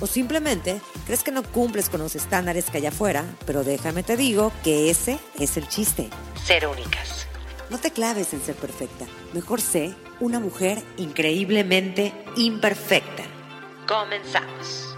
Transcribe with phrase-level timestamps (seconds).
[0.00, 4.16] O simplemente crees que no cumples con los estándares que hay afuera, pero déjame te
[4.16, 6.08] digo que ese es el chiste.
[6.44, 7.26] Ser únicas.
[7.70, 9.04] No te claves en ser perfecta.
[9.34, 13.24] Mejor sé una mujer increíblemente imperfecta.
[13.86, 14.96] Comenzamos.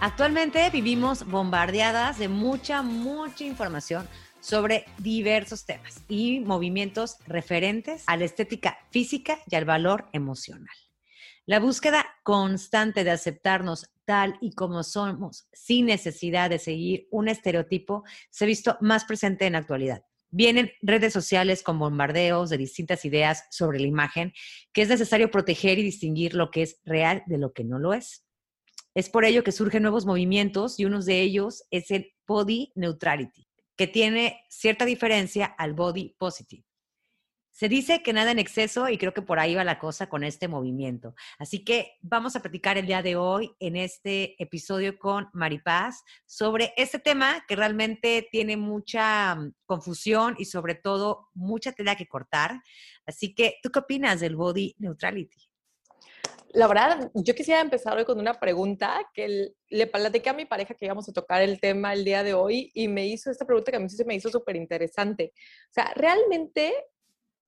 [0.00, 4.08] Actualmente vivimos bombardeadas de mucha, mucha información
[4.42, 10.76] sobre diversos temas y movimientos referentes a la estética física y al valor emocional.
[11.46, 18.04] La búsqueda constante de aceptarnos tal y como somos, sin necesidad de seguir un estereotipo,
[18.30, 20.04] se ha visto más presente en la actualidad.
[20.30, 24.32] Vienen redes sociales con bombardeos de distintas ideas sobre la imagen,
[24.72, 27.92] que es necesario proteger y distinguir lo que es real de lo que no lo
[27.92, 28.24] es.
[28.94, 33.46] Es por ello que surgen nuevos movimientos y uno de ellos es el body neutrality,
[33.86, 36.64] tiene cierta diferencia al body positive.
[37.52, 40.24] Se dice que nada en exceso y creo que por ahí va la cosa con
[40.24, 41.14] este movimiento.
[41.38, 46.72] Así que vamos a platicar el día de hoy en este episodio con Maripaz sobre
[46.78, 52.62] este tema que realmente tiene mucha mm, confusión y sobre todo mucha tela que cortar.
[53.04, 55.51] Así que, ¿tú qué opinas del body neutrality?
[56.54, 60.74] La verdad, yo quisiera empezar hoy con una pregunta que le platiqué a mi pareja
[60.74, 63.70] que íbamos a tocar el tema el día de hoy y me hizo esta pregunta
[63.70, 65.32] que a mí se me hizo súper interesante.
[65.70, 66.74] O sea, ¿realmente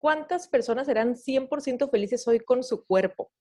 [0.02, 3.32] ¿cuántas personas serán 100% felices hoy con su cuerpo?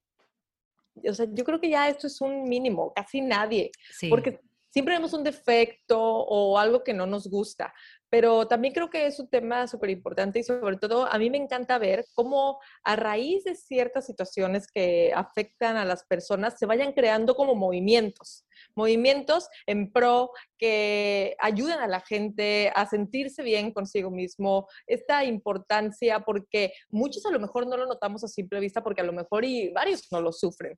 [1.09, 3.71] O sea, yo creo que ya esto es un mínimo, casi nadie,
[4.09, 7.73] porque siempre vemos un defecto o algo que no nos gusta,
[8.11, 11.39] pero también creo que es un tema súper importante y sobre todo a mí me
[11.39, 16.93] encanta ver cómo a raíz de ciertas situaciones que afectan a las personas se vayan
[16.93, 18.45] creando como movimientos,
[18.75, 26.21] movimientos en pro que ayuden a la gente a sentirse bien consigo mismo, esta importancia
[26.21, 29.45] porque muchos a lo mejor no lo notamos a simple vista porque a lo mejor
[29.45, 30.77] y varios no lo sufren,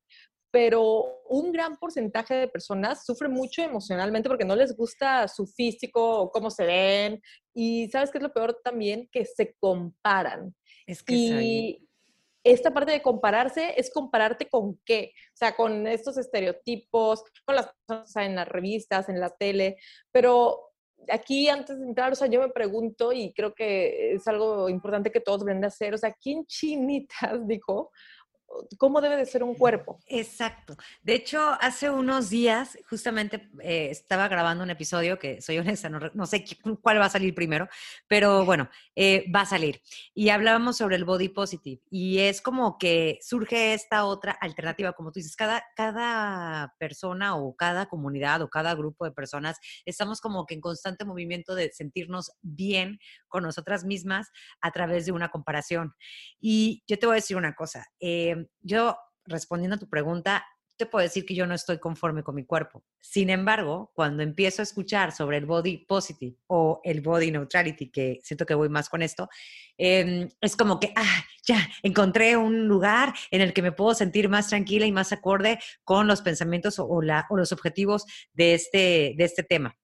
[0.52, 6.20] pero un gran porcentaje de personas sufre mucho emocionalmente porque no les gusta su físico
[6.20, 7.22] o cómo se ven.
[7.54, 10.54] Y sabes qué es lo peor también, que se comparan.
[10.86, 11.88] Es que y
[12.44, 17.70] esta parte de compararse es compararte con qué, o sea, con estos estereotipos, con las
[17.86, 19.78] cosas en las revistas, en la tele,
[20.10, 20.72] pero
[21.08, 25.10] aquí antes de entrar, o sea, yo me pregunto y creo que es algo importante
[25.10, 27.90] que todos deben de hacer, o sea, ¿quién chinitas dijo?
[28.78, 29.98] Cómo debe de ser un cuerpo.
[30.06, 30.76] Exacto.
[31.02, 36.26] De hecho, hace unos días justamente eh, estaba grabando un episodio que, soy honesta, no,
[36.26, 36.44] sé
[36.80, 37.68] cuál va a salir primero,
[38.08, 39.80] pero bueno, eh, va a salir.
[40.14, 45.12] Y hablábamos sobre el body positive y es como que surge esta otra alternativa, como
[45.12, 50.46] tú dices, cada, cada persona o cada comunidad o cada grupo de personas estamos como
[50.46, 52.98] que en constante movimiento de sentirnos bien
[53.28, 54.30] con nosotras mismas
[54.60, 55.94] a través de una comparación.
[56.40, 57.86] Y yo te voy a decir una cosa.
[58.00, 60.44] Eh, yo, respondiendo a tu pregunta,
[60.76, 62.82] te puedo decir que yo no estoy conforme con mi cuerpo.
[63.00, 68.18] Sin embargo, cuando empiezo a escuchar sobre el body positive o el body neutrality, que
[68.22, 69.28] siento que voy más con esto,
[69.76, 74.28] em, es como que, ah, ya, encontré un lugar en el que me puedo sentir
[74.28, 79.24] más tranquila y más acorde con los pensamientos o, o los objetivos de este, de
[79.24, 79.76] este tema.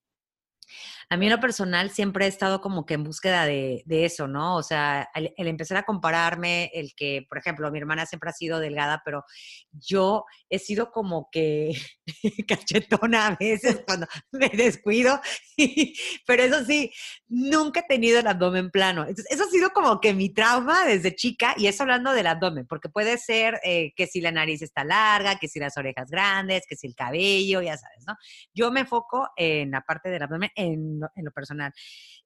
[1.11, 4.57] A mí en lo personal siempre he estado como que en búsqueda de, eso, ¿no?
[4.57, 8.61] O sea, el, empezar a compararme, el que, por ejemplo, mi hermana siempre ha sido
[8.61, 9.25] delgada, pero
[9.73, 11.73] yo he sido como que
[12.49, 15.19] cachetona a veces cuando me descuido,
[16.27, 16.93] pero eso sí,
[17.27, 19.03] nunca he tenido el abdomen plano.
[19.03, 22.67] Entonces, eso ha sido como que mi trauma desde chica, y eso hablando del abdomen,
[22.67, 26.65] porque puede ser eh, que si la nariz está larga, que si las orejas grandes,
[26.69, 28.15] que si el cabello, ya sabes, ¿no?
[28.53, 31.73] Yo me enfoco en la parte del abdomen, en en lo, personal.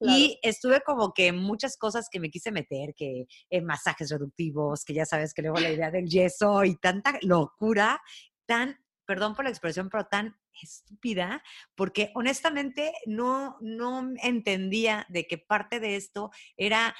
[0.01, 4.95] Y estuve como que muchas cosas que me quise meter, que en masajes reductivos, que
[4.95, 8.01] ya sabes que luego la idea del yeso y tanta locura,
[8.47, 11.43] tan, perdón por la expresión, pero tan estúpida,
[11.75, 16.95] porque honestamente no, no entendía de que parte de esto era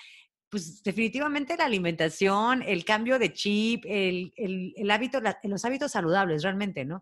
[0.53, 6.43] pues definitivamente la alimentación, el cambio de chip, el, el, el hábito, los hábitos saludables
[6.43, 7.01] realmente, ¿no?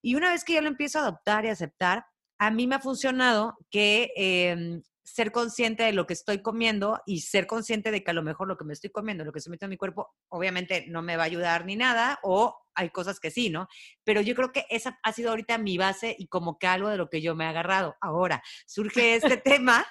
[0.00, 2.04] Y una vez que yo lo empiezo a adoptar y aceptar,
[2.42, 7.20] a mí me ha funcionado que em, ser consciente de lo que estoy comiendo y
[7.20, 9.52] ser consciente de que a lo mejor lo que me estoy comiendo, lo que estoy
[9.52, 13.20] metiendo en mi cuerpo, obviamente no me va a ayudar ni nada, o hay cosas
[13.20, 13.68] que sí, ¿no?
[14.02, 16.96] Pero yo creo que esa ha sido ahorita mi base y como que algo de
[16.96, 17.94] lo que yo me he agarrado.
[18.00, 19.86] Ahora, surge este tema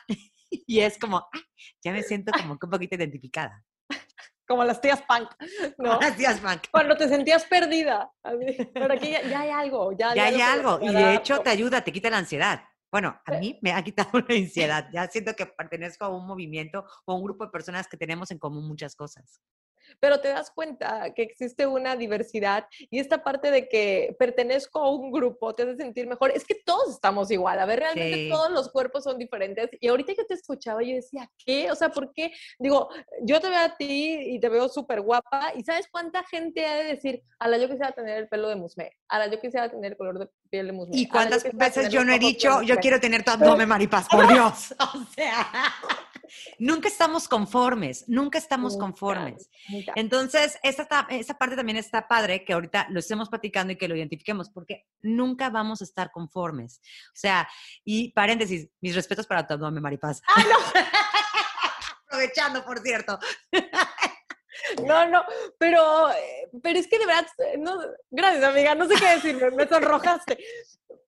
[0.49, 1.39] y es como, ah,
[1.81, 3.63] ya me siento como que un poquito identificada.
[4.51, 5.29] Como las tías punk,
[5.77, 5.97] ¿no?
[6.01, 6.63] Las tías punk.
[6.71, 8.11] Cuando te sentías perdida.
[8.73, 9.93] Pero aquí ya, hay algo.
[9.93, 10.77] Ya, ya hay algo.
[10.81, 12.61] Y de hecho te ayuda, te quita la ansiedad.
[12.91, 14.89] Bueno, a mí me ha quitado la ansiedad.
[14.91, 18.39] Ya siento que pertenezco a un movimiento o un grupo de personas que tenemos en
[18.39, 19.41] común muchas cosas
[19.99, 24.89] pero te das cuenta que existe una diversidad y esta parte de que pertenezco a
[24.89, 26.31] un grupo te hace sentir mejor.
[26.31, 29.69] Es que todos estamos igual, a ver, realmente todos los cuerpos son diferentes.
[29.79, 31.71] Y ahorita que te escuchaba, yo decía, ¿qué?
[31.71, 32.31] O sea, ¿por qué?
[32.59, 32.89] Digo,
[33.23, 36.75] yo te veo a ti y te veo súper guapa y ¿sabes cuánta gente ha
[36.75, 39.69] de decir, a la yo quisiera tener el pelo de musme, a la yo quisiera
[39.69, 40.97] tener el color de piel de musme?
[40.97, 44.73] ¿Y cuántas veces yo no he dicho, yo quiero tener tu abdomen, maripaz, por Dios?
[44.79, 45.47] O sea
[46.59, 49.49] nunca estamos conformes, nunca estamos conformes.
[49.95, 53.95] Entonces, esa, esa parte también está padre que ahorita lo estemos platicando y que lo
[53.95, 56.81] identifiquemos, porque nunca vamos a estar conformes.
[57.07, 57.47] O sea,
[57.83, 60.21] y paréntesis, mis respetos para tu abdomen, Maripaz.
[60.27, 60.81] ¡Ah, no!
[62.07, 63.19] Aprovechando, por cierto.
[64.85, 65.23] No, no,
[65.57, 67.25] pero, eh, pero es que de verdad,
[67.57, 67.79] no,
[68.09, 70.37] gracias amiga, no sé qué decir, me sonrojaste.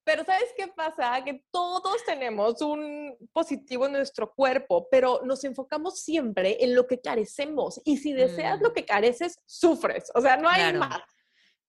[0.04, 1.22] Pero ¿sabes qué pasa?
[1.24, 7.00] Que todos tenemos un positivo en nuestro cuerpo, pero nos enfocamos siempre en lo que
[7.00, 7.80] carecemos.
[7.84, 8.74] Y si deseas lo mm.
[8.74, 10.10] que careces, sufres.
[10.14, 11.00] O sea, no hay más.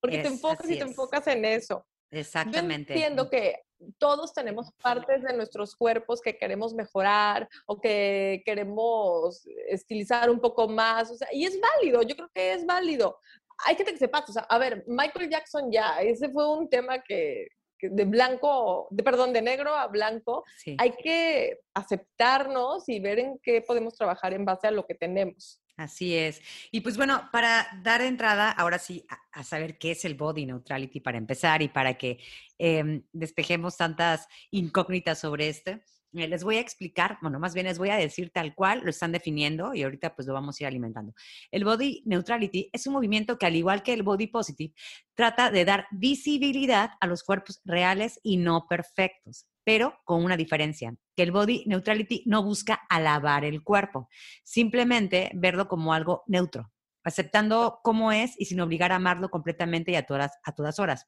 [0.01, 1.85] Porque te enfocas y te enfocas en eso.
[2.11, 2.93] Exactamente.
[2.93, 3.63] Yo entiendo que
[3.97, 10.67] todos tenemos partes de nuestros cuerpos que queremos mejorar o que queremos estilizar un poco
[10.67, 11.09] más.
[11.11, 13.17] O sea, y es válido, yo creo que es válido.
[13.65, 16.69] Hay gente que se pasa, o sea, a ver, Michael Jackson ya, ese fue un
[16.69, 17.47] tema que,
[17.91, 20.43] de blanco, de perdón, de negro a blanco,
[20.77, 25.61] hay que aceptarnos y ver en qué podemos trabajar en base a lo que tenemos.
[25.77, 26.41] Así es.
[26.71, 31.01] Y pues bueno, para dar entrada ahora sí a, saber qué es el body neutrality
[31.01, 32.19] para empezar y para que
[32.57, 35.83] em, despejemos tantas incógnitas sobre este,
[36.15, 39.11] les voy a explicar, bueno, más bien les voy a decir tal cual lo están
[39.11, 41.13] definiendo y ahorita pues lo vamos a ir alimentando.
[41.51, 44.73] El body neutrality es un movimiento que al igual que el body positive
[45.13, 50.95] trata de dar visibilidad a los cuerpos reales y no perfectos, pero con una diferencia,
[51.15, 54.09] que el body neutrality no busca alabar el cuerpo,
[54.43, 56.71] simplemente verlo como algo neutro,
[57.03, 61.07] aceptando cómo es y sin obligar a amarlo completamente y a todas, a todas horas.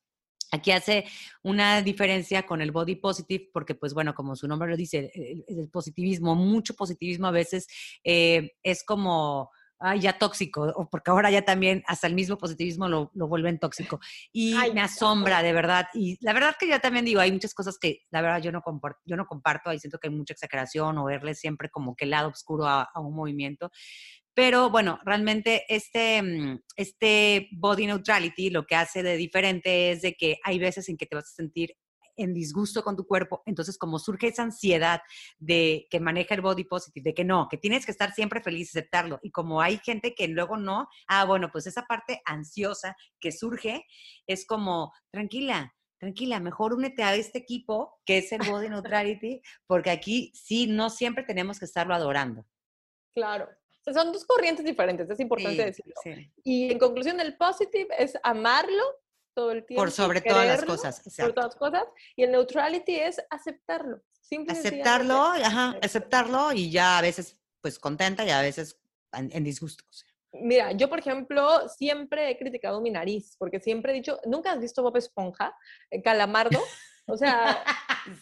[0.51, 1.06] Aquí hace
[1.44, 5.12] una diferencia con el body positive porque, pues bueno, como su nombre lo dice,
[5.48, 7.68] el, positivismo, mucho positivismo a veces
[8.04, 9.51] eh, es como
[10.00, 14.00] ya tóxico, o porque ahora ya también hasta el mismo positivismo lo, lo vuelven tóxico.
[14.31, 15.88] Y me asombra, de verdad.
[15.94, 18.62] Y la verdad que yo también digo, hay muchas cosas que la verdad yo no
[18.62, 22.06] comparto, yo no comparto, ahí siento que hay mucha exageración o verle siempre como que
[22.06, 23.69] el lado oscuro a un movimiento.
[24.38, 30.13] Pero bueno, realmente este, mm, este body neutrality lo que hace de diferente es de
[30.13, 31.75] que hay veces en que te vas a sentir
[32.16, 35.01] en disgusto con tu cuerpo, entonces como surge esa ansiedad
[35.39, 38.69] de que maneja el body positive, de que no, que tienes que estar siempre feliz,
[38.69, 43.31] aceptarlo, y como hay gente que luego no, ah, bueno, pues esa parte ansiosa que
[43.31, 43.86] surge
[44.28, 49.89] es como, tranquila, tranquila, mejor únete a este equipo que es el body neutrality, porque
[49.89, 52.45] aquí sí, no siempre tenemos que estarlo adorando.
[53.16, 53.50] Claro,
[53.94, 55.94] son dos corrientes diferentes, es importante decirlo.
[56.44, 58.84] Y en conclusión, el positive es amarlo
[59.34, 59.84] todo el tiempo.
[59.84, 61.01] Por sobre todas las cosas.
[61.18, 61.84] Por todas las cosas.
[62.15, 64.01] Y el neutrality es aceptarlo.
[64.48, 68.79] aceptarlo, ajá, aceptarlo y ya a veces pues contenta y a veces
[69.13, 69.84] en, disgusto.
[70.34, 74.60] Mira, yo por ejemplo siempre he criticado mi nariz, porque siempre he dicho, ¿nunca has
[74.60, 75.56] visto Bob Esponja?
[75.89, 76.60] Eh, Calamardo.
[77.08, 77.63] O sea,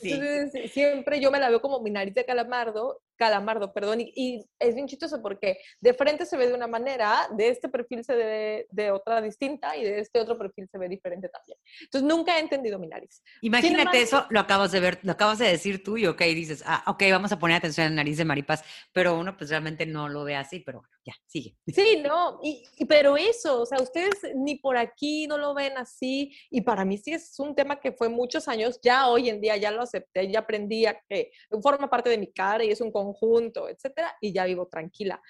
[0.71, 4.87] siempre yo me la veo como mi nariz de calamardo Calamardo, perdón, y, es bien
[4.87, 8.91] chistoso porque de frente se ve de una manera, de este perfil se ve de
[8.91, 11.57] otra distinta y de este otro perfil se ve diferente también.
[11.81, 13.23] Entonces nunca he entendido mi nariz.
[13.41, 16.83] Imagínate eso, lo acabas de ver, lo acabas de decir tú y ok, dices, ah,
[16.87, 20.09] ok, vamos a poner atención en la nariz de Maripaz, pero uno pues realmente no
[20.09, 21.55] lo ve así, pero bueno, ya, sigue.
[21.67, 26.35] Sí, no, y, pero eso, o sea, ustedes ni por aquí no lo ven así
[26.49, 29.57] y para mí sí es un tema que fue muchos años, ya hoy en día
[29.57, 31.31] ya lo acepté, ya aprendí a que
[31.61, 35.21] forma parte de mi cara y es un conjunto, etcétera, y ya vivo tranquila.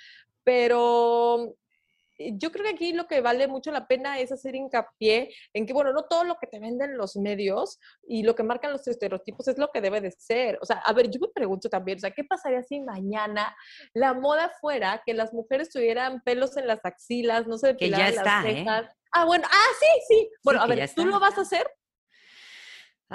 [0.43, 1.55] Pero
[2.17, 5.65] eh, yo creo que aquí lo que vale mucho la pena es hacer hincapié en
[5.65, 8.87] que, bueno, no todo lo que te venden los medios y lo que marcan los
[8.87, 10.57] estereotipos es lo que debe de ser.
[10.61, 13.55] O sea, a ver, yo me pregunto también, o sea, ¿qué pasaría si mañana
[13.93, 18.15] la moda fuera que las mujeres tuvieran pelos en las axilas, no se depilaran que
[18.15, 18.89] ya está, las ¿eh?
[19.11, 20.29] Ah, bueno, ah, sí, sí.
[20.43, 21.65] Bueno, a ver, ¿tú lo vas a hacer?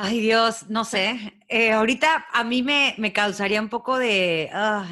[0.02, 1.34] Ay Dios, no sé.
[1.46, 4.90] Eh, ahorita a mí me, me causaría un poco de, ah,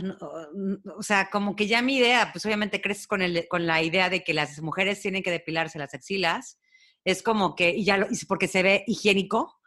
[0.97, 4.11] o sea, como que ya mi idea, pues obviamente creces con, el, con la idea
[4.11, 6.59] de que las mujeres tienen que depilarse las axilas.
[7.05, 9.59] Es como que, y ya lo, porque se ve higiénico,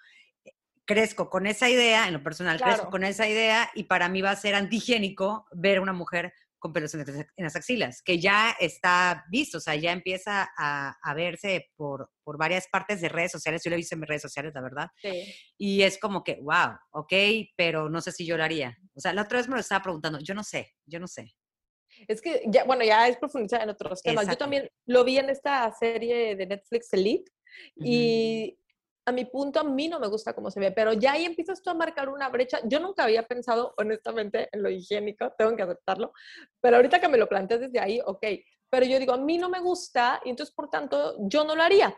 [0.85, 4.29] crezco con esa idea, en lo personal, crezco con esa idea y para mí va
[4.29, 9.25] a ser antihigiénico ver a una mujer con pelos en, las axilas, que ya está
[9.29, 13.69] visto, o sea, ya empieza a, verse por, por, varias partes de redes sociales, yo
[13.69, 15.33] lo he visto en mis redes sociales, la verdad, sí.
[15.57, 17.13] y es como que, wow, ok,
[17.57, 18.77] pero no sé si yo lo haría.
[18.93, 21.33] O sea, la otra vez me lo estaba preguntando, yo no sé, yo no sé.
[22.07, 24.27] Es que, ya, bueno, ya es profundizar en otros temas.
[24.27, 27.31] Yo también lo vi en esta serie de Netflix Elite
[27.75, 28.57] y
[29.05, 31.61] a mi punto, a mí no me gusta cómo se ve, pero ya ahí empiezas
[31.61, 32.59] tú a marcar una brecha.
[32.65, 36.13] Yo nunca había pensado, honestamente, en lo higiénico, tengo que aceptarlo,
[36.59, 38.25] pero ahorita que me lo planteas desde ahí, ok,
[38.69, 41.63] pero yo digo, a mí no me gusta y entonces, por tanto, yo no lo
[41.63, 41.95] haría.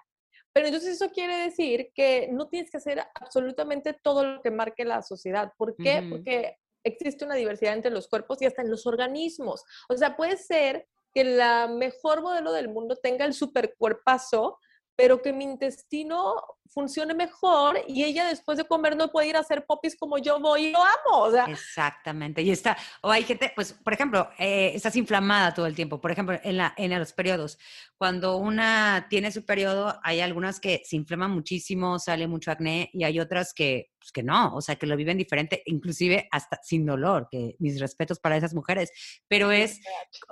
[0.53, 4.85] Pero entonces eso quiere decir que no tienes que hacer absolutamente todo lo que marque
[4.85, 5.51] la sociedad.
[5.57, 6.05] ¿Por qué?
[6.09, 9.63] Porque existe una diversidad entre los cuerpos y hasta en los organismos.
[9.89, 14.59] O sea, puede ser que la mejor modelo del mundo tenga el supercuerpazo,
[14.95, 16.35] pero que mi intestino
[16.73, 20.39] funcione mejor y ella después de comer no puede ir a hacer popis como yo
[20.39, 21.35] voy y lo amo.
[21.47, 22.41] Exactamente.
[22.41, 26.01] Y está, o hay gente, pues, por ejemplo, eh, estás inflamada todo el tiempo.
[26.01, 27.57] Por ejemplo, en, la, en los periodos.
[27.97, 33.03] Cuando una tiene su periodo, hay algunas que se inflaman muchísimo, sale mucho acné y
[33.03, 36.85] hay otras que, pues, que no, o sea, que lo viven diferente, inclusive hasta sin
[36.85, 38.91] dolor, que mis respetos para esas mujeres.
[39.27, 39.79] Pero es,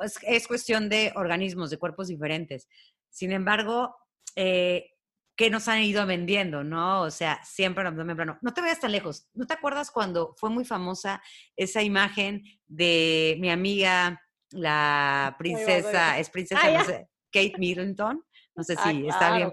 [0.04, 2.68] es, es cuestión de organismos, de cuerpos diferentes.
[3.10, 3.96] Sin embargo,
[4.36, 4.92] eh,
[5.36, 7.02] que nos han ido vendiendo, ¿no?
[7.02, 7.84] O sea, siempre
[8.16, 8.38] plano.
[8.42, 9.28] No te vayas tan lejos.
[9.34, 11.22] ¿No te acuerdas cuando fue muy famosa
[11.56, 14.22] esa imagen de mi amiga,
[14.52, 16.86] la princesa, es princesa, ah,
[17.32, 18.24] Kate Middleton?
[18.54, 19.52] No sé ah, si está bien eh,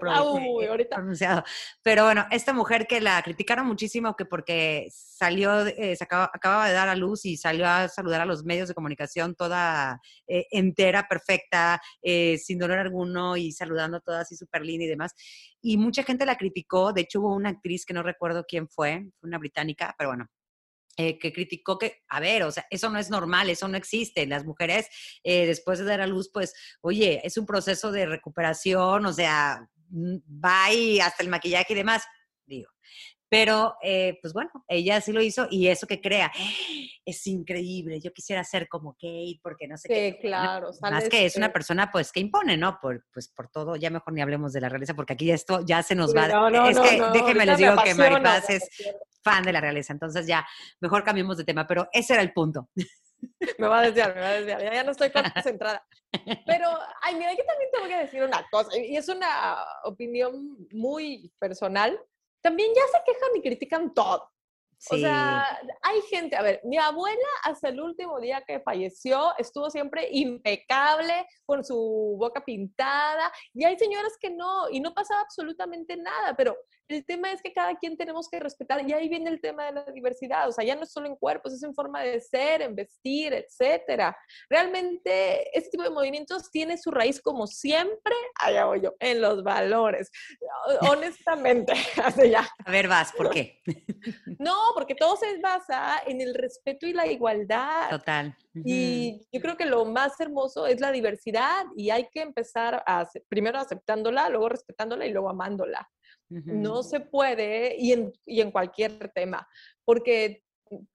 [0.89, 1.43] pronunciado.
[1.81, 6.73] Pero bueno, esta mujer que la criticaron muchísimo que porque salió, eh, se acababa de
[6.73, 11.07] dar a luz y salió a saludar a los medios de comunicación toda eh, entera,
[11.07, 15.15] perfecta, sin dolor alguno y saludando toda así súper linda y demás.
[15.61, 16.91] Y mucha gente la criticó.
[16.91, 20.27] De hecho, hubo una actriz que no recuerdo quién fue, fue una británica, pero bueno,
[21.01, 24.27] eh, que criticó que, a ver, o sea, eso no es normal, eso no existe.
[24.27, 24.89] Las mujeres,
[25.23, 29.65] eh, después de dar a luz, pues, oye, es un proceso de recuperación, o sea,
[29.91, 32.03] mm, va y hasta el maquillaje y demás,
[32.45, 32.69] digo.
[33.29, 36.33] Pero, eh, pues bueno, ella sí lo hizo y eso que crea,
[37.05, 38.01] es increíble.
[38.01, 40.17] Yo quisiera ser como Kate porque no sé sí, qué.
[40.19, 40.71] claro.
[40.81, 42.77] Más que es una persona, pues, que impone, ¿no?
[42.81, 43.77] Por, pues, por todo.
[43.77, 46.25] Ya mejor ni hablemos de la realeza porque aquí esto ya se nos va.
[46.69, 48.67] es que déjenme les digo que Maripaz es
[49.29, 49.93] fan de la realeza.
[49.93, 50.47] Entonces ya,
[50.79, 51.67] mejor cambiemos de tema.
[51.67, 52.69] Pero ese era el punto.
[53.57, 54.73] me va a desviar, me va a desviar.
[54.73, 55.85] Ya, no estoy concentrada.
[56.45, 56.69] Pero,
[57.01, 61.99] ay, mira, yo también tengo que decir una cosa, y es una opinión muy personal,
[62.41, 64.31] también ya se quejan y critican todo.
[64.91, 69.69] O sea, hay gente, a ver, mi abuela hasta el último día que falleció estuvo
[69.69, 75.97] siempre impecable, con su boca pintada, y hay señoras que no, y no pasaba absolutamente
[75.97, 76.55] nada, pero
[76.89, 79.73] el tema es que cada quien tenemos que respetar, y ahí viene el tema de
[79.73, 82.63] la diversidad, o sea, ya no es solo en cuerpos, es en forma de ser,
[82.63, 84.17] en vestir, etcétera.
[84.49, 89.43] Realmente, este tipo de movimientos tiene su raíz, como siempre, allá voy yo, en los
[89.43, 90.09] valores.
[90.81, 92.49] Honestamente, hace ya.
[92.65, 93.61] A ver, vas, ¿por qué?
[94.39, 97.89] No, porque todo se basa en el respeto y la igualdad.
[97.89, 98.35] Total.
[98.53, 103.07] Y yo creo que lo más hermoso es la diversidad y hay que empezar a,
[103.27, 105.89] primero aceptándola, luego respetándola y luego amándola.
[106.29, 109.47] No se puede, y en, y en cualquier tema,
[109.83, 110.43] porque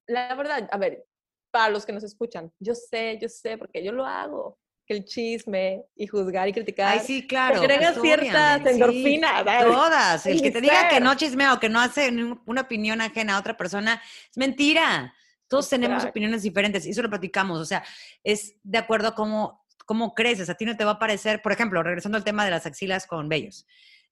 [0.07, 1.05] la verdad, a ver,
[1.51, 5.05] para los que nos escuchan, yo sé, yo sé, porque yo lo hago, que el
[5.05, 6.99] chisme y juzgar y criticar.
[6.99, 7.61] Ay, sí, claro.
[7.61, 9.45] Agrega ciertas endorfinas.
[9.65, 10.27] todas.
[10.27, 12.11] El que te diga que no chismea o que no hace
[12.47, 15.15] una opinión ajena a otra persona, es mentira.
[15.49, 17.61] Todos tenemos opiniones diferentes y eso lo platicamos.
[17.61, 17.85] O sea,
[18.23, 20.51] es de acuerdo a cómo, cómo creces.
[20.51, 23.07] A ti no te va a parecer, por ejemplo, regresando al tema de las axilas
[23.07, 23.67] con vellos.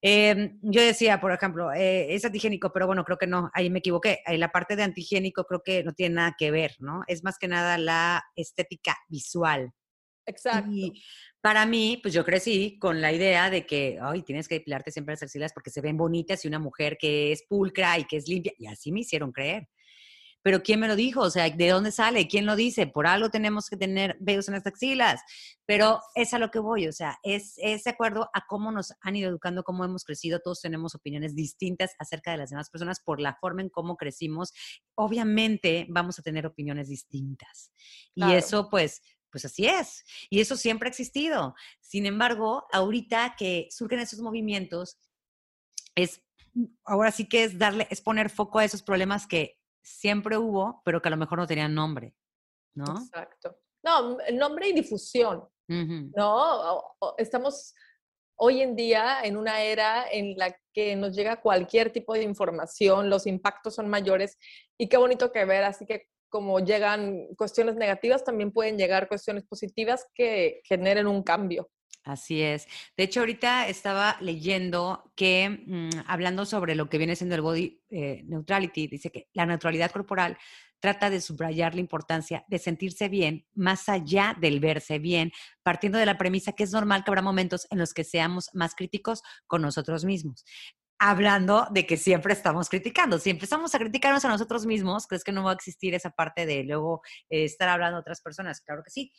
[0.04, 3.78] Em, yo decía, por ejemplo, eh, es antigénico, pero bueno, creo que no, ahí me
[3.78, 4.20] equivoqué.
[4.26, 7.02] Ahí la parte de antigénico creo que no tiene nada que ver, ¿no?
[7.06, 9.72] Es más que nada la estética visual.
[10.26, 10.70] Exacto.
[10.72, 11.02] Y
[11.40, 15.12] para mí, pues yo crecí con la idea de que, ay, tienes que depilarte siempre
[15.12, 18.28] las axilas porque se ven bonitas y una mujer que es pulcra y que es
[18.28, 18.52] limpia.
[18.58, 19.68] Y así me hicieron creer
[20.42, 21.20] pero ¿quién me lo dijo?
[21.20, 22.28] O sea, ¿de dónde sale?
[22.28, 22.86] ¿Quién lo dice?
[22.86, 25.20] Por algo tenemos que tener vellos en las axilas,
[25.66, 28.92] pero es a lo que voy, o sea, es, es de acuerdo a cómo nos
[29.00, 33.00] han ido educando, cómo hemos crecido, todos tenemos opiniones distintas acerca de las demás personas
[33.00, 34.52] por la forma en cómo crecimos.
[34.94, 37.72] Obviamente vamos a tener opiniones distintas.
[38.14, 40.04] Y eso pues pues así es.
[40.28, 41.54] Y eso siempre ha existido.
[41.80, 44.98] Sin embargo, ahorita que surgen esos movimientos,
[45.94, 46.22] es
[46.84, 51.02] ahora sí que es darle, es poner foco a esos problemas que siempre hubo, pero
[51.02, 52.14] que a lo mejor no tenían nombre,
[52.74, 52.84] ¿no?
[52.84, 53.58] Exacto.
[53.84, 56.82] No, nombre y difusión, ¿no?
[57.18, 57.74] Estamos
[58.36, 63.10] hoy en día en una era en la que nos llega cualquier tipo de información,
[63.10, 64.38] los impactos son mayores
[64.78, 69.44] y qué bonito que ver, así que como llegan cuestiones negativas, también pueden llegar cuestiones
[69.44, 71.70] positivas que generen un cambio.
[72.04, 72.66] Así es.
[72.96, 77.80] De hecho, ahorita estaba leyendo que, mm, hablando sobre lo que viene siendo el body
[77.90, 80.36] eh, neutrality, dice que la neutralidad corporal
[80.80, 85.30] trata de subrayar la importancia de sentirse bien más allá del verse bien,
[85.62, 88.74] partiendo de la premisa que es normal que habrá momentos en los que seamos más
[88.74, 90.44] críticos con nosotros mismos.
[90.98, 93.18] Hablando de que siempre estamos criticando.
[93.18, 96.46] Si empezamos a criticarnos a nosotros mismos, ¿crees que no va a existir esa parte
[96.46, 98.60] de luego eh, estar hablando a otras personas?
[98.60, 99.12] Claro que sí.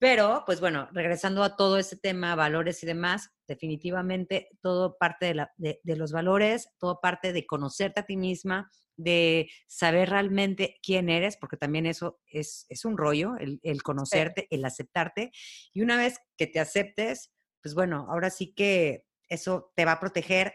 [0.00, 5.80] Pero, pues bueno, regresando a todo este tema, valores y demás, definitivamente todo parte de,
[5.82, 11.36] de, los valores, todo parte de conocerte a ti misma, de saber realmente quién eres,
[11.36, 15.32] porque también eso es, es un rollo, el, el conocerte, el aceptarte.
[15.72, 20.00] Y una vez que te aceptes, pues bueno, ahora sí que eso te va a
[20.00, 20.54] proteger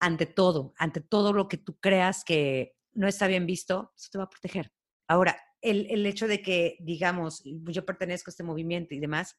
[0.00, 4.18] ante todo, ante todo lo que tú creas que no está bien visto, eso te
[4.18, 4.72] va a proteger.
[5.06, 9.38] Ahora, el, hecho de que, digamos, yo pertenezco a este movimiento y demás,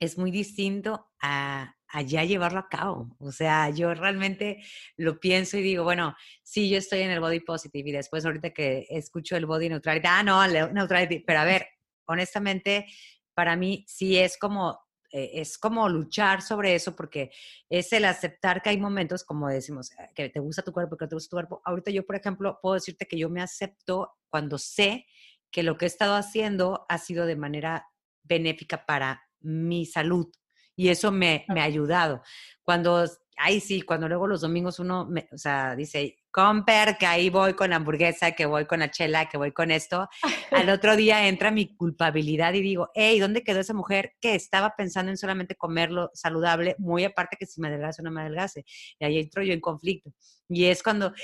[0.00, 1.74] es muy distinto a,
[2.04, 3.16] ya llevarlo a cabo.
[3.18, 4.62] O sea, yo realmente
[4.96, 8.50] lo pienso y digo, bueno, sí, yo estoy en el body positive y después ahorita
[8.50, 11.66] que escucho el body neutrality, ah, no, neutrality, pero a ver,
[12.06, 12.86] honestamente,
[13.34, 14.78] para mí sí es como,
[15.10, 17.30] eh, es como luchar sobre eso porque
[17.70, 21.06] es el aceptar que hay momentos, como decimos, eh, que te gusta tu cuerpo, que
[21.06, 21.62] te gusta tu cuerpo.
[21.64, 25.06] Ahorita yo, por ejemplo, puedo decirte que yo me acepto cuando sé
[25.50, 27.88] que lo que he estado haciendo ha sido de manera
[28.22, 30.28] benéfica para mi salud
[30.76, 32.22] y eso me, me ha ayudado.
[32.62, 33.04] Cuando,
[33.36, 37.54] ay sí, cuando luego los domingos uno, me, o sea, dice, comper, que ahí voy
[37.54, 40.06] con la hamburguesa, que voy con la chela, que voy con esto,
[40.50, 44.74] al otro día entra mi culpabilidad y digo, hey, ¿dónde quedó esa mujer que estaba
[44.76, 48.66] pensando en solamente comerlo saludable, muy aparte que si me adelgace o no me adelgace?
[48.98, 50.12] Y ahí entro yo en conflicto.
[50.48, 51.14] Y es cuando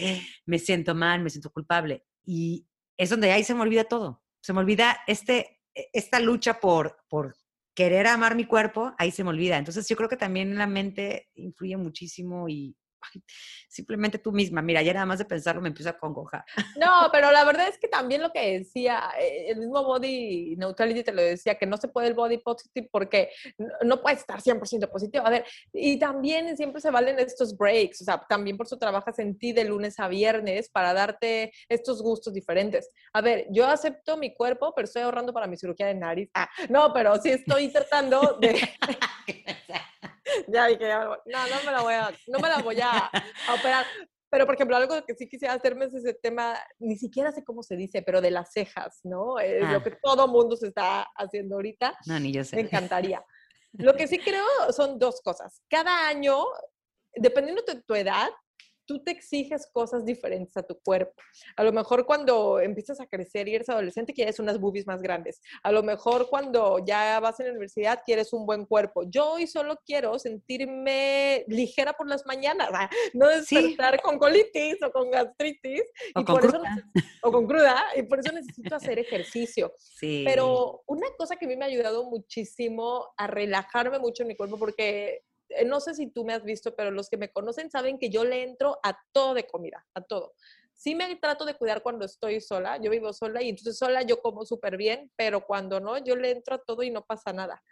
[0.46, 2.04] me siento mal, me siento culpable.
[2.24, 6.60] Y es donde ahí se me olvida todo se me olvida este, e, esta lucha
[6.60, 7.36] por, por
[7.74, 9.56] querer amar mi cuerpo, ahí se me olvida.
[9.56, 12.76] Entonces yo creo que también la mente influye muchísimo y
[13.68, 16.44] simplemente tú misma, mira, ya nada más de pensarlo me empiezo a congojar.
[16.76, 21.04] No, pero la verdad es que también lo que decía, eh, el mismo body neutrality
[21.04, 23.30] te lo decía, que no se puede el body positive porque
[23.84, 25.26] no puedes estar 100% positivo.
[25.26, 29.18] A ver, y también siempre se valen estos breaks, o sea, también por eso trabajas
[29.18, 32.90] en ti de lunes a viernes para darte estos gustos diferentes.
[33.12, 36.30] A ver, yo acepto mi cuerpo, pero estoy ahorrando para mi cirugía de nariz.
[36.34, 38.60] Ah, no, pero sí estoy tratando de...
[40.48, 43.10] ya dije, no, no me la voy a, no me la voy a,
[43.58, 43.86] operar.
[44.30, 47.62] Pero, por ejemplo, algo que sí quisiera hacerme es ese tema, ni siquiera sé cómo
[47.62, 49.38] se dice, pero de las cejas, ¿no?
[49.38, 49.82] Es lo ah.
[49.82, 51.98] que todo mundo se está haciendo ahorita.
[52.06, 52.56] No, ni yo sé.
[52.56, 53.22] Me encantaría.
[53.72, 55.62] Lo que sí creo son dos cosas.
[55.68, 56.44] Cada año,
[57.14, 58.28] dependiendo de tu edad,
[58.86, 61.14] tú te exiges cosas diferentes a tu cuerpo.
[61.56, 65.40] A lo mejor cuando empiezas a crecer y eres adolescente quieres unas boobies más grandes.
[65.62, 69.04] A lo mejor cuando ya vas a la universidad quieres un buen cuerpo.
[69.04, 72.68] Yo hoy solo quiero sentirme ligera por las mañanas,
[73.14, 75.82] no despertar con colitis o con gastritis.
[76.14, 76.74] O y con por cruda.
[76.94, 77.84] Eso, o con cruda.
[77.96, 79.72] Y por eso necesito hacer ejercicio.
[79.78, 80.22] Sí.
[80.26, 84.36] Pero una cosa que a mí me ha ayudado muchísimo a relajarme mucho en mi
[84.36, 85.22] cuerpo porque
[85.66, 88.24] no sé si tú me has visto, pero los que me conocen saben que yo
[88.24, 90.34] le entro a todo de comida, a todo.
[90.72, 94.20] Sí me trato de cuidar cuando estoy sola, yo vivo sola y entonces sola yo
[94.20, 97.62] como súper bien, pero cuando no, yo le entro a todo y no pasa nada.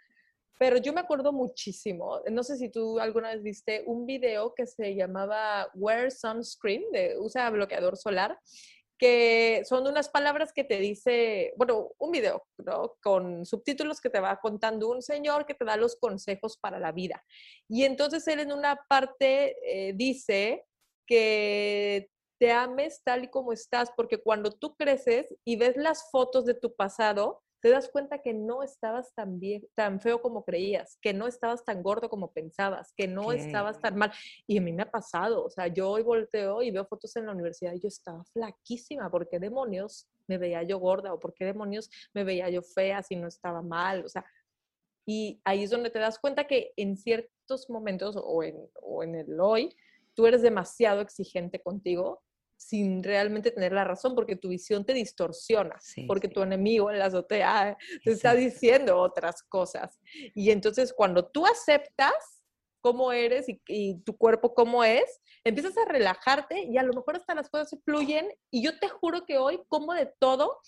[0.59, 4.67] Pero yo me acuerdo muchísimo, no sé si tú alguna vez viste un video que
[4.67, 6.83] se llamaba Wear Sunscreen,
[7.17, 8.39] usa bloqueador solar,
[9.01, 12.97] que son unas palabras que te dice, bueno, un video, ¿no?
[13.01, 16.91] Con subtítulos que te va contando un señor que te da los consejos para la
[16.91, 17.25] vida.
[17.67, 20.67] Y entonces él en una parte eh, dice
[21.07, 26.45] que te ames tal y como estás, porque cuando tú creces y ves las fotos
[26.45, 30.97] de tu pasado, te das cuenta que no estabas tan, bien, tan feo como creías,
[31.01, 34.11] que no estabas tan gordo como pensabas, que no estabas tan mal.
[34.47, 37.27] Y a mí me ha pasado, o sea, yo hoy volteo y veo fotos en
[37.27, 41.33] la universidad y yo estaba flaquísima, ¿por qué demonios me veía yo gorda o por
[41.33, 44.03] qué demonios me veía yo fea si no estaba mal?
[44.05, 44.25] O sea,
[45.05, 49.15] y ahí es donde te das cuenta que en ciertos momentos o en, o en
[49.15, 49.75] el hoy,
[50.15, 52.23] tú eres demasiado exigente contigo
[52.61, 57.05] sin realmente tener la razón, porque tu visión te distorsiona, porque tu enemigo en la
[57.05, 59.99] azotea te está diciendo otras cosas.
[60.35, 62.13] Y entonces cuando tú aceptas,
[62.79, 67.15] cómo eres y, y, tu cuerpo cómo es, empiezas a relajarte y a lo mejor
[67.15, 68.27] hasta las cosas se fluyen.
[68.51, 70.59] Y yo te juro que hoy como de todo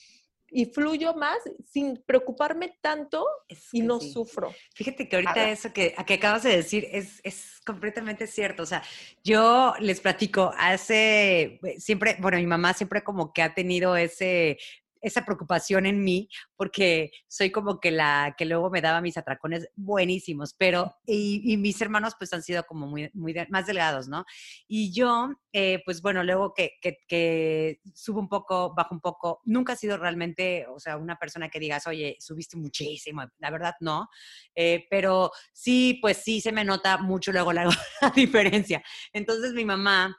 [0.53, 3.25] y fluyo más sin preocuparme tanto
[3.71, 4.53] y no sufro.
[4.75, 8.63] Fíjate que ahorita eso que, que acabas de decir es, es completamente cierto.
[8.63, 8.83] O sea,
[9.23, 14.57] yo les platico, hace, siempre, bueno, mi mamá siempre como que ha tenido ese
[15.03, 19.67] esa preocupación en mí, porque soy como que la que luego me daba mis atracones
[19.75, 24.25] buenísimos, pero, y, mis hermanos pues han sido como muy, muy más delgados, ¿no?
[24.67, 29.73] Y yo, eh, pues bueno, luego que, que, subo un poco, bajo un poco, nunca
[29.73, 34.07] he sido realmente, o sea, una persona que digas, oye, subiste muchísimo, la verdad no,
[34.55, 37.69] eh, pero sí, pues sí se me nota mucho luego la
[38.15, 38.81] diferencia.
[39.11, 40.15] Entonces mi mamá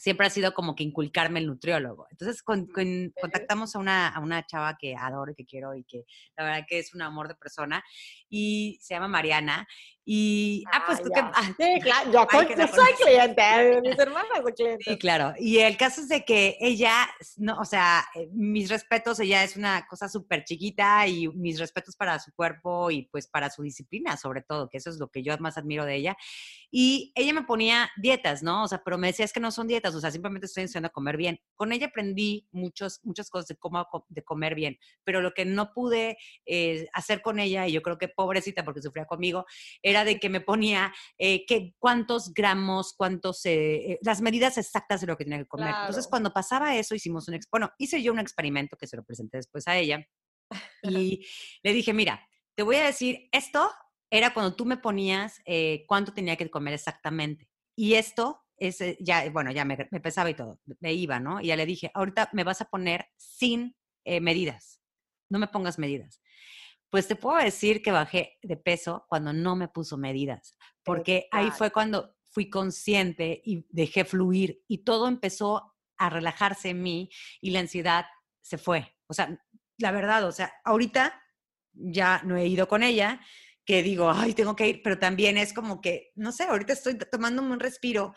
[0.00, 2.06] siempre ha sido como que inculcarme el nutriólogo.
[2.10, 6.06] Entonces contactamos a una, a una chava que adoro y que quiero y que
[6.38, 7.84] la verdad que es un amor de persona
[8.30, 9.68] y se llama Mariana
[10.12, 11.20] y, ah, pues tú que...
[11.20, 12.46] Ah, sí, claro, yo, soy
[13.00, 14.84] cliente, mis hermanas son clientes.
[14.84, 15.34] Sí, claro.
[15.38, 19.56] Y el caso es de que ella, no, o sea, eh, mis respetos, ella es
[19.56, 24.16] una cosa súper chiquita y mis respetos para su cuerpo y pues para su disciplina,
[24.16, 26.16] sobre todo, que eso es lo que yo más admiro de ella.
[26.72, 28.64] Y ella me ponía dietas, ¿no?
[28.64, 30.88] O sea, pero me decía es que no son dietas, o sea, simplemente estoy enseñando
[30.88, 31.40] a comer bien.
[31.54, 35.72] Con ella aprendí muchos, muchas cosas de cómo de comer bien, pero lo que no
[35.72, 39.46] pude eh, hacer con ella, y yo creo que pobrecita porque sufría conmigo,
[39.82, 45.06] era de que me ponía eh, que cuántos gramos, cuántos, eh, las medidas exactas de
[45.06, 45.74] lo que tenía que comer.
[45.80, 49.38] Entonces, cuando pasaba eso, hicimos un, bueno, hice yo un experimento que se lo presenté
[49.38, 50.04] después a ella
[50.82, 51.26] y
[51.62, 53.70] le dije, mira, te voy a decir, esto
[54.10, 57.48] era cuando tú me ponías eh, cuánto tenía que comer exactamente.
[57.76, 61.40] Y esto es, ya, bueno, ya me, pesaba y todo, me iba, ¿no?
[61.40, 64.80] Y ya le dije, ahorita me vas a poner sin medidas,
[65.30, 66.20] no me pongas medidas.
[66.90, 71.50] Pues te puedo decir que bajé de peso cuando no me puso medidas, porque ahí
[71.50, 77.50] fue cuando fui consciente y dejé fluir y todo empezó a relajarse en mí y
[77.50, 78.06] la ansiedad
[78.40, 78.96] se fue.
[79.06, 79.38] O sea,
[79.78, 81.20] la verdad, o sea, ahorita
[81.72, 83.20] ya no he ido con ella,
[83.64, 86.98] que digo, ay, tengo que ir, pero también es como que, no sé, ahorita estoy
[86.98, 88.14] tomándome un respiro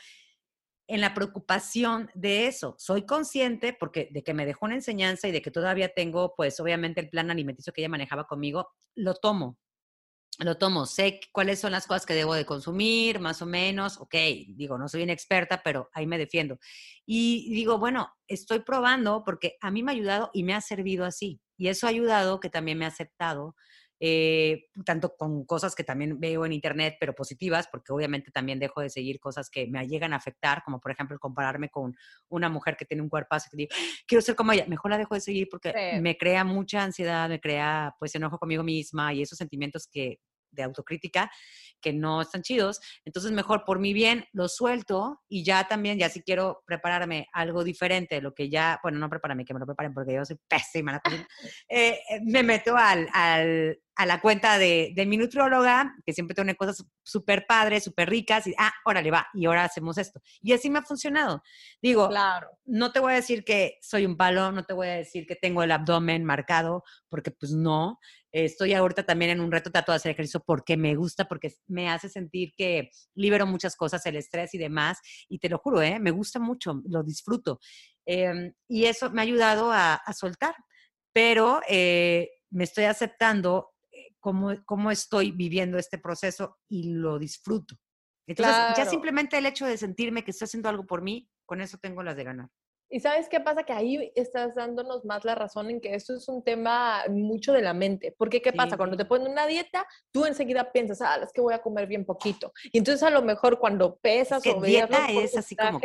[0.87, 2.75] en la preocupación de eso.
[2.77, 6.59] Soy consciente porque de que me dejó una enseñanza y de que todavía tengo, pues
[6.59, 9.57] obviamente el plan alimenticio que ella manejaba conmigo, lo tomo.
[10.39, 14.15] Lo tomo, sé cuáles son las cosas que debo de consumir, más o menos, ok,
[14.55, 16.57] digo, no soy una experta, pero ahí me defiendo.
[17.05, 21.05] Y digo, bueno, estoy probando porque a mí me ha ayudado y me ha servido
[21.05, 21.39] así.
[21.55, 23.55] Y eso ha ayudado que también me ha aceptado
[24.05, 28.81] eh, tanto con cosas que también veo en internet, pero positivas, porque obviamente también dejo
[28.81, 31.95] de seguir cosas que me llegan a afectar, como por ejemplo compararme con
[32.27, 33.73] una mujer que tiene un cuerpazo que digo,
[34.05, 37.39] quiero ser como ella, mejor la dejo de seguir porque me crea mucha ansiedad, me
[37.39, 40.19] crea pues enojo conmigo misma y esos sentimientos que
[40.53, 41.31] de autocrítica
[41.81, 42.79] que no están chidos.
[43.05, 47.63] Entonces, mejor por mi bien lo suelto y ya también, ya si quiero prepararme algo
[47.63, 51.01] diferente, lo que ya, bueno, no prepárame, que me lo preparen porque yo soy pésima.
[51.69, 56.33] Eh, eh, me meto al, al, a la cuenta de, de, mi nutrióloga, que siempre
[56.33, 60.19] tiene cosas súper padres, súper ricas, y, ah, órale, va, y ahora hacemos esto.
[60.41, 61.43] Y así me ha funcionado.
[61.81, 62.49] Digo, claro.
[62.65, 65.35] no te voy a decir que soy un palo, no te voy a decir que
[65.35, 67.99] tengo el abdomen marcado, porque pues no.
[68.31, 71.89] Estoy ahorita también en un reto, trato de hacer ejercicio porque me gusta, porque me
[71.89, 74.97] hace sentir que libero muchas cosas, el estrés y demás.
[75.29, 75.99] Y te lo juro, ¿eh?
[75.99, 77.59] me gusta mucho, lo disfruto.
[78.07, 80.55] Em, y eso me ha ayudado a, a soltar.
[81.13, 83.72] Pero eh, me estoy aceptando
[84.23, 87.75] cómo, cómo estoy viviendo este proceso y lo disfruto.
[88.25, 91.77] Entonces, ya simplemente el hecho de sentirme que estoy haciendo algo por mí, con eso
[91.77, 92.47] tengo las de ganar.
[92.89, 93.63] Y sabes qué pasa?
[93.63, 97.61] Que ahí estás dándonos más la razón en que esto es un tema mucho de
[97.61, 98.15] la mente.
[98.17, 98.77] Porque ¿qué pasa?
[98.77, 102.05] Cuando te ponen una dieta, tú enseguida piensas, ah, es que voy a comer bien
[102.05, 102.53] poquito.
[102.71, 105.81] Y entonces a lo mejor cuando pesas o dieta es así como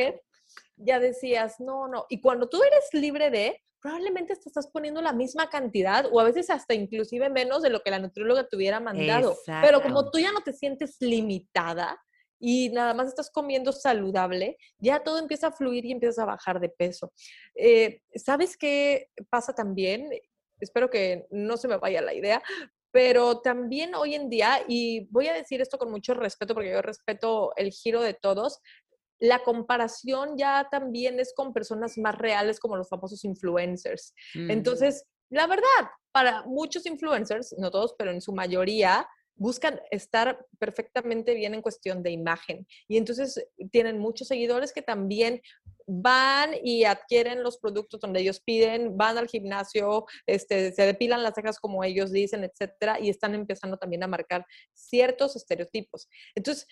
[0.76, 2.06] ya decías, no, no.
[2.08, 6.24] Y cuando tú eres libre de, probablemente te estás poniendo la misma cantidad o a
[6.24, 9.36] veces hasta inclusive menos de lo que la nutrióloga te hubiera mandado.
[9.62, 12.00] Pero como tú ya no te sientes limitada
[12.40, 16.60] y nada más estás comiendo saludable, ya todo empieza a fluir y empiezas a bajar
[16.60, 17.12] de peso.
[17.54, 20.08] Eh, ¿Sabes qué pasa también?
[20.60, 22.42] Espero que no se me vaya la idea,
[22.90, 26.82] pero también hoy en día, y voy a decir esto con mucho respeto porque yo
[26.82, 28.60] respeto el giro de todos,
[29.18, 34.14] la comparación ya también es con personas más reales como los famosos influencers.
[34.34, 34.50] Mm.
[34.50, 39.06] Entonces, la verdad, para muchos influencers, no todos, pero en su mayoría,
[39.38, 42.66] buscan estar perfectamente bien en cuestión de imagen.
[42.88, 45.40] Y entonces tienen muchos seguidores que también
[45.86, 51.34] van y adquieren los productos donde ellos piden, van al gimnasio, este, se depilan las
[51.34, 56.08] cejas como ellos dicen, etcétera, y están empezando también a marcar ciertos estereotipos.
[56.34, 56.66] Entonces,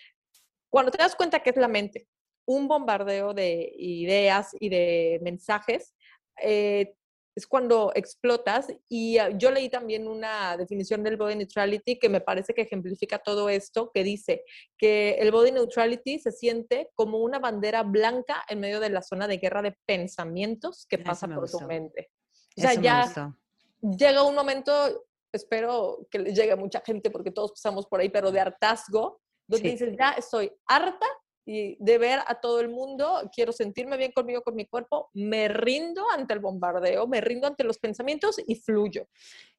[0.69, 2.07] cuando te das cuenta que es la mente,
[2.47, 5.93] un bombardeo de ideas y de mensajes,
[6.41, 6.93] eh,
[7.35, 8.67] es cuando explotas.
[8.89, 13.19] Y ah, yo leí también una definición del body neutrality que me parece que ejemplifica
[13.19, 14.43] todo esto, que dice
[14.77, 19.27] que el body neutrality se siente como una bandera blanca en medio de la zona
[19.27, 22.09] de guerra de pensamientos que pasa por tu mente.
[22.57, 23.35] O sea, ya
[23.81, 28.09] llega un momento, espero que le llegue a mucha gente porque todos pasamos por ahí,
[28.09, 31.05] pero de hartazgo, donde dices, ya estoy harta
[31.47, 35.47] y de ver a todo el mundo, quiero sentirme bien conmigo, con mi cuerpo, me
[35.47, 39.07] rindo ante el bombardeo, me rindo ante los pensamientos y fluyo.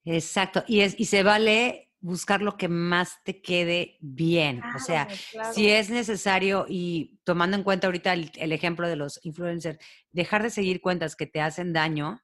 [0.05, 4.63] Exacto, y, es, y se vale buscar lo que más te quede bien.
[4.77, 5.09] o sea,
[5.55, 9.79] si es necesario y tomando en cuenta ahorita el, ejemplo de los influencers,
[10.13, 12.23] dejar de seguir cuentas que te hacen daño,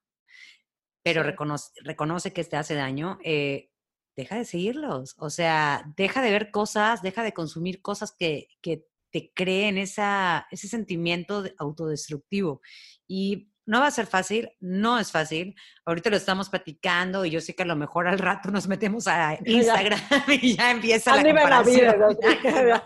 [1.02, 3.70] pero reconoce, reconoce, que te hace daño, eh,
[4.14, 5.16] deja de seguirlos.
[5.18, 10.44] O sea, deja de ver cosas, deja de consumir cosas que, que te creen esa,
[10.50, 12.60] ese sentimiento autodestructivo.
[13.06, 15.54] Y no va a ser fácil, no es fácil.
[15.84, 19.06] Ahorita lo estamos platicando y yo sé que a lo mejor al rato nos metemos
[19.06, 20.00] a Instagram
[20.42, 21.94] y ya empieza la comparación.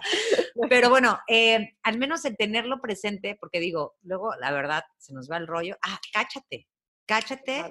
[0.68, 5.30] Pero bueno, eh, al menos el tenerlo presente, porque digo, luego la verdad se nos
[5.30, 5.78] va el rollo.
[5.80, 6.68] Ah, cáchate,
[7.06, 7.64] cáchate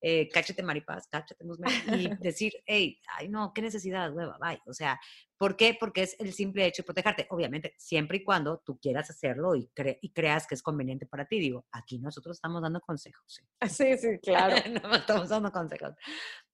[0.00, 1.44] eh, cáchate maripaz, cáchate
[1.88, 4.60] y decir, hey, ay no, qué necesidad, hueva, bye.
[4.66, 5.00] O sea,
[5.38, 5.76] ¿por qué?
[5.78, 7.26] Porque es el simple hecho de protegerte.
[7.30, 11.38] Obviamente, siempre y cuando tú quieras hacerlo y, y creas que es conveniente para ti.
[11.38, 13.42] Digo, aquí nosotros estamos dando consejos.
[13.68, 14.56] Sí, sí, sí claro.
[14.82, 15.94] no estamos dando consejos.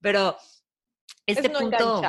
[0.00, 0.37] Pero
[1.26, 2.02] este punto,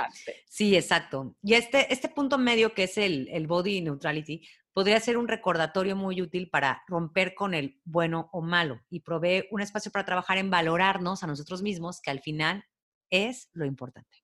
[0.47, 1.35] sí, exacto.
[1.43, 5.95] Y este, este punto medio que es el, el body neutrality, podría ser un recordatorio
[5.95, 10.37] muy útil para romper con el bueno o malo y provee un espacio para trabajar
[10.37, 12.63] en valorarnos a nosotros mismos, que al final
[13.09, 14.17] es lo importante.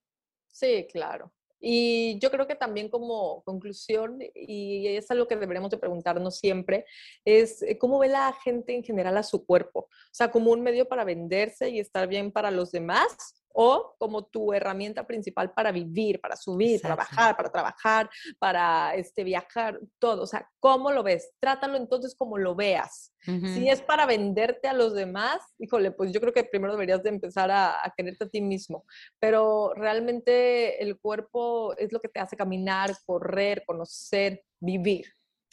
[0.48, 1.32] Sí, claro.
[1.62, 6.86] Y yo creo que también como conclusión, y es algo que deberíamos de preguntarnos siempre,
[7.26, 9.82] es eh, cómo ve la gente en general a su cuerpo.
[9.82, 14.26] O sea, como un medio para venderse y estar bien para los demás, o como
[14.26, 20.24] tu herramienta principal para vivir, para subir, para bajar, para trabajar, para este, viajar, todo.
[20.24, 21.32] O sea, ¿cómo lo ves?
[21.40, 23.14] Trátalo entonces como lo veas.
[23.22, 27.10] Si es para venderte a los demás, híjole, pues yo creo que primero deberías de
[27.10, 28.86] empezar a, a, quererte a ti mismo.
[29.20, 35.06] Pero realmente el cuerpo es lo que te hace caminar, correr, conocer, vivir.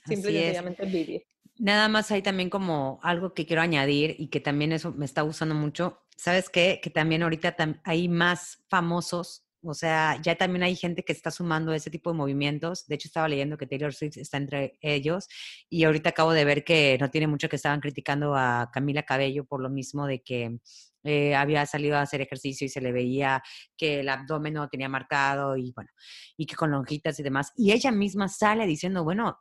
[0.07, 1.27] Simple y sencillamente vivir.
[1.59, 5.23] Nada más hay también como algo que quiero añadir y que también eso me está
[5.23, 6.03] gustando mucho.
[6.17, 6.81] ¿Sabes qué?
[6.83, 11.73] Que también ahorita hay más famosos, o sea, ya también hay gente que está sumando
[11.73, 12.87] ese tipo de movimientos.
[12.87, 15.29] De hecho, estaba leyendo que Taylor Swift está entre ellos
[15.69, 19.45] y ahorita acabo de ver que no tiene mucho que estaban criticando a Camila Cabello
[19.45, 20.59] por lo mismo de que
[21.05, 23.43] eh, había salido a hacer ejercicio y se le veía
[23.77, 25.91] que el abdomen no tenía marcado y bueno,
[26.37, 27.53] y que con lonjitas y demás.
[27.57, 29.39] Y ella misma sale diciendo, bueno,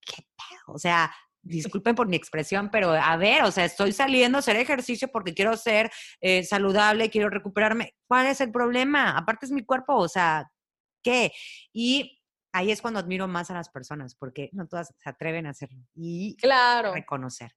[0.00, 0.74] ¿qué pedo?
[0.74, 1.12] O sea,
[1.44, 5.34] disculpen por mi expresión, pero a ver, o sea, estoy saliendo a hacer ejercicio porque
[5.34, 7.94] quiero ser eh, saludable, quiero recuperarme.
[8.08, 9.16] ¿Cuál es el problema?
[9.16, 10.50] Aparte es mi cuerpo, o sea,
[11.02, 11.32] ¿qué?
[11.72, 12.20] Y
[12.52, 15.84] ahí es cuando admiro más a las personas, porque no todas se atreven a hacerlo
[15.94, 16.94] y claro.
[16.94, 17.52] reconocer.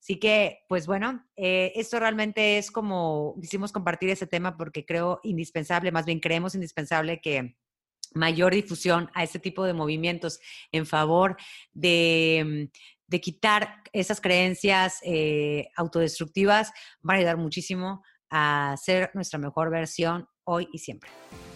[0.00, 5.20] Así que, pues bueno, eh, esto realmente es como, quisimos compartir ese tema porque creo
[5.22, 7.56] indispensable, más bien creemos indispensable que
[8.14, 11.36] mayor difusión a este tipo de movimientos en favor
[11.72, 12.68] de,
[13.12, 16.72] de quitar esas creencias eh, autodestructivas
[17.08, 21.08] va a ayudar muchísimo a ser nuestra mejor versión hoy y siempre.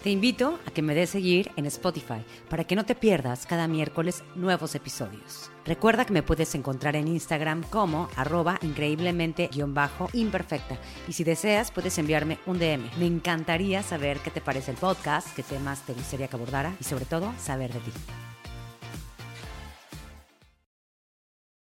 [0.05, 3.67] Te invito a que me des seguir en Spotify para que no te pierdas cada
[3.67, 5.51] miércoles nuevos episodios.
[5.65, 12.39] Recuerda que me puedes encontrar en Instagram como arroba increíblemente-imperfecta y si deseas puedes enviarme
[12.47, 12.89] un DM.
[12.99, 16.85] Me encantaría saber qué te parece el podcast, qué temas te gustaría que abordara y
[16.85, 17.91] sobre todo saber de ti.